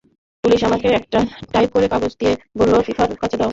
[0.43, 1.19] Police আমাকে একটা
[1.53, 3.49] type করা কাগজ দিয়ে বলল, ফিফার কাছে যাও।